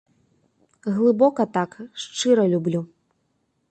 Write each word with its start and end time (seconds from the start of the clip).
Глыбока 0.95 1.43
так, 1.59 1.71
шчыра 2.05 2.45
люблю. 2.57 2.81